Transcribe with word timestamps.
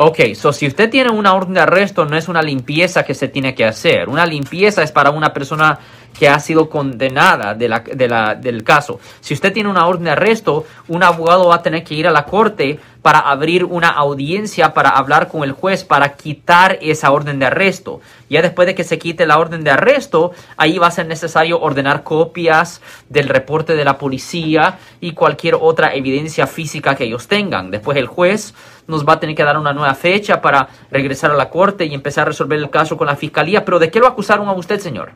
Ok, 0.00 0.34
so 0.36 0.52
si 0.52 0.68
usted 0.68 0.90
tiene 0.90 1.10
una 1.10 1.34
orden 1.34 1.54
de 1.54 1.60
arresto, 1.60 2.04
no 2.04 2.16
es 2.16 2.28
una 2.28 2.40
limpieza 2.40 3.02
que 3.02 3.14
se 3.14 3.26
tiene 3.26 3.56
que 3.56 3.64
hacer. 3.64 4.08
Una 4.08 4.26
limpieza 4.26 4.84
es 4.84 4.92
para 4.92 5.10
una 5.10 5.32
persona 5.32 5.76
que 6.18 6.28
ha 6.28 6.38
sido 6.40 6.68
condenada 6.68 7.54
de 7.54 7.68
la, 7.68 7.80
de 7.80 8.08
la, 8.08 8.34
del 8.34 8.64
caso. 8.64 9.00
Si 9.20 9.34
usted 9.34 9.52
tiene 9.52 9.70
una 9.70 9.86
orden 9.86 10.04
de 10.04 10.10
arresto, 10.10 10.66
un 10.88 11.02
abogado 11.02 11.48
va 11.48 11.56
a 11.56 11.62
tener 11.62 11.84
que 11.84 11.94
ir 11.94 12.06
a 12.06 12.10
la 12.10 12.24
corte 12.24 12.78
para 13.02 13.20
abrir 13.20 13.64
una 13.64 13.88
audiencia, 13.88 14.74
para 14.74 14.90
hablar 14.90 15.28
con 15.28 15.44
el 15.44 15.52
juez, 15.52 15.84
para 15.84 16.14
quitar 16.14 16.78
esa 16.82 17.12
orden 17.12 17.38
de 17.38 17.46
arresto. 17.46 18.00
Ya 18.28 18.42
después 18.42 18.66
de 18.66 18.74
que 18.74 18.84
se 18.84 18.98
quite 18.98 19.26
la 19.26 19.38
orden 19.38 19.64
de 19.64 19.70
arresto, 19.70 20.32
ahí 20.56 20.78
va 20.78 20.88
a 20.88 20.90
ser 20.90 21.06
necesario 21.06 21.60
ordenar 21.60 22.02
copias 22.02 22.82
del 23.08 23.28
reporte 23.28 23.76
de 23.76 23.84
la 23.84 23.98
policía 23.98 24.78
y 25.00 25.12
cualquier 25.12 25.56
otra 25.60 25.94
evidencia 25.94 26.46
física 26.46 26.96
que 26.96 27.04
ellos 27.04 27.28
tengan. 27.28 27.70
Después 27.70 27.96
el 27.96 28.08
juez 28.08 28.54
nos 28.86 29.06
va 29.06 29.14
a 29.14 29.20
tener 29.20 29.36
que 29.36 29.44
dar 29.44 29.56
una 29.56 29.72
nueva 29.72 29.94
fecha 29.94 30.40
para 30.40 30.68
regresar 30.90 31.30
a 31.30 31.34
la 31.34 31.50
corte 31.50 31.86
y 31.86 31.94
empezar 31.94 32.22
a 32.22 32.30
resolver 32.30 32.58
el 32.58 32.70
caso 32.70 32.96
con 32.96 33.06
la 33.06 33.16
fiscalía. 33.16 33.64
Pero 33.64 33.78
¿de 33.78 33.90
qué 33.90 34.00
lo 34.00 34.06
acusaron 34.06 34.48
a 34.48 34.52
usted, 34.52 34.80
señor? 34.80 35.12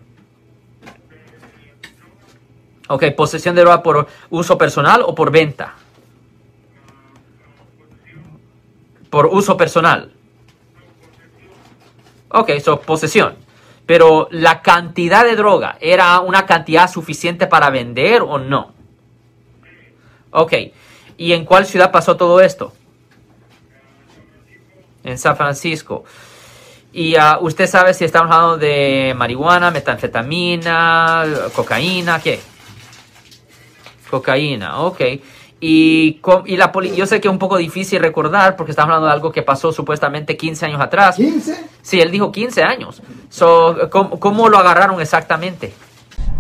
Ok, 2.88 3.04
posesión 3.16 3.54
de 3.54 3.62
droga 3.62 3.82
por 3.82 4.06
uso 4.30 4.58
personal 4.58 5.02
o 5.06 5.14
por 5.14 5.30
venta. 5.30 5.74
Por 9.10 9.26
uso 9.26 9.56
personal. 9.56 10.12
Ok, 12.28 12.50
so 12.60 12.80
posesión. 12.80 13.36
Pero 13.86 14.28
la 14.30 14.62
cantidad 14.62 15.24
de 15.24 15.36
droga, 15.36 15.76
¿era 15.80 16.20
una 16.20 16.46
cantidad 16.46 16.90
suficiente 16.90 17.46
para 17.46 17.70
vender 17.70 18.22
o 18.22 18.38
no? 18.38 18.72
Ok, 20.30 20.52
¿y 21.18 21.32
en 21.32 21.44
cuál 21.44 21.66
ciudad 21.66 21.92
pasó 21.92 22.16
todo 22.16 22.40
esto? 22.40 22.72
En 25.04 25.18
San 25.18 25.36
Francisco. 25.36 26.04
Y 26.92 27.16
uh, 27.16 27.38
usted 27.40 27.66
sabe 27.66 27.94
si 27.94 28.04
estamos 28.04 28.30
hablando 28.30 28.58
de 28.58 29.14
marihuana, 29.16 29.70
metanfetamina, 29.70 31.24
cocaína, 31.54 32.20
¿qué? 32.20 32.40
Cocaína, 34.12 34.82
ok. 34.82 35.00
Y, 35.58 36.20
y 36.46 36.56
la 36.56 36.70
yo 36.94 37.06
sé 37.06 37.20
que 37.20 37.28
es 37.28 37.32
un 37.32 37.38
poco 37.38 37.56
difícil 37.56 37.98
recordar 37.98 38.56
porque 38.56 38.72
estamos 38.72 38.90
hablando 38.90 39.06
de 39.06 39.12
algo 39.12 39.32
que 39.32 39.42
pasó 39.42 39.72
supuestamente 39.72 40.36
15 40.36 40.66
años 40.66 40.80
atrás. 40.82 41.18
¿15? 41.18 41.56
Sí, 41.80 41.98
él 41.98 42.10
dijo 42.10 42.30
15 42.30 42.62
años. 42.62 43.00
So, 43.30 43.88
¿cómo, 43.90 44.20
¿Cómo 44.20 44.50
lo 44.50 44.58
agarraron 44.58 45.00
exactamente? 45.00 45.72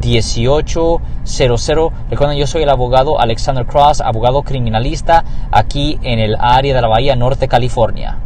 1-800-530-1800. 0.00 1.92
Recuerden, 2.10 2.38
yo 2.38 2.46
soy 2.46 2.62
el 2.62 2.70
abogado 2.70 3.20
Alexander 3.20 3.66
Cross, 3.66 4.00
abogado 4.00 4.42
criminalista 4.42 5.22
aquí 5.50 5.98
en 6.02 6.18
el 6.18 6.36
área 6.38 6.74
de 6.74 6.80
la 6.80 6.88
Bahía 6.88 7.14
Norte, 7.16 7.48
California. 7.48 8.18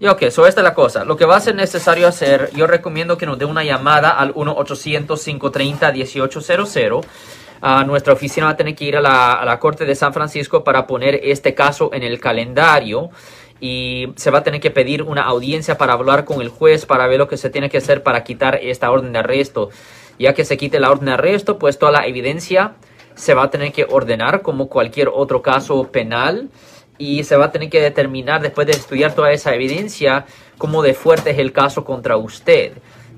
Y 0.00 0.06
ok, 0.06 0.22
eso 0.22 0.46
esta 0.46 0.60
es 0.60 0.64
la 0.64 0.74
cosa. 0.74 1.04
Lo 1.04 1.16
que 1.16 1.24
va 1.24 1.34
a 1.36 1.40
ser 1.40 1.56
necesario 1.56 2.06
hacer, 2.06 2.50
yo 2.54 2.66
recomiendo 2.66 3.16
que 3.18 3.26
nos 3.26 3.38
dé 3.38 3.44
una 3.44 3.64
llamada 3.64 4.10
al 4.10 4.32
1-800-530-1800 4.34 7.04
nuestra 7.86 8.12
oficina 8.12 8.46
va 8.46 8.52
a 8.52 8.56
tener 8.56 8.74
que 8.74 8.84
ir 8.84 8.96
a 8.96 9.00
la, 9.00 9.58
Corte 9.58 9.84
de 9.84 9.94
San 9.94 10.12
Francisco 10.12 10.64
para 10.64 10.86
poner 10.86 11.20
este 11.22 11.54
caso 11.54 11.90
en 11.92 12.02
el 12.02 12.20
calendario 12.20 13.10
y 13.60 14.12
se 14.16 14.30
va 14.30 14.38
a 14.38 14.44
tener 14.44 14.60
que 14.60 14.70
pedir 14.70 15.02
una 15.02 15.22
audiencia 15.22 15.76
para 15.76 15.94
hablar 15.94 16.24
con 16.24 16.40
el 16.40 16.48
juez 16.48 16.86
para 16.86 17.06
ver 17.08 17.18
lo 17.18 17.26
que 17.26 17.36
se 17.36 17.50
tiene 17.50 17.68
que 17.68 17.78
hacer 17.78 18.02
para 18.02 18.22
quitar 18.22 18.56
esta 18.62 18.90
orden 18.90 19.12
de 19.12 19.18
arresto. 19.18 19.70
Ya 20.18 20.34
que 20.34 20.44
se 20.44 20.56
quite 20.56 20.80
la 20.80 20.90
orden 20.90 21.06
de 21.06 21.12
arresto, 21.12 21.58
pues 21.58 21.78
toda 21.78 21.92
la 21.92 22.06
evidencia 22.06 22.74
se 23.14 23.34
va 23.34 23.44
a 23.44 23.50
tener 23.50 23.72
que 23.72 23.86
ordenar 23.88 24.42
como 24.42 24.68
cualquier 24.68 25.08
otro 25.08 25.42
caso 25.42 25.90
penal 25.90 26.50
y 26.98 27.24
se 27.24 27.36
va 27.36 27.46
a 27.46 27.52
tener 27.52 27.70
que 27.70 27.80
determinar 27.80 28.42
después 28.42 28.66
de 28.66 28.72
estudiar 28.72 29.14
toda 29.14 29.32
esa 29.32 29.54
evidencia 29.54 30.26
cómo 30.56 30.82
de 30.82 30.94
fuerte 30.94 31.30
es 31.30 31.38
el 31.38 31.52
caso 31.52 31.84
contra 31.84 32.16
usted 32.16 32.72